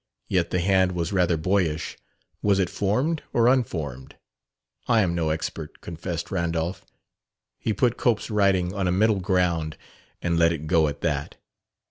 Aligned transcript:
Yet 0.27 0.49
the 0.49 0.59
hand 0.59 0.93
was 0.93 1.13
rather 1.13 1.37
boyish. 1.37 1.95
Was 2.41 2.57
it 2.57 2.71
formed 2.71 3.21
or 3.33 3.45
unformed? 3.47 4.15
"I 4.87 5.01
am 5.01 5.13
no 5.13 5.29
expert," 5.29 5.79
confessed 5.79 6.31
Randolph. 6.31 6.83
He 7.59 7.71
put 7.71 7.97
Cope's 7.97 8.31
writing 8.31 8.73
on 8.73 8.87
a 8.87 8.91
middle 8.91 9.19
ground 9.19 9.77
and 10.19 10.39
let 10.39 10.53
it 10.53 10.65
go 10.65 10.87
at 10.87 11.01
that. 11.01 11.37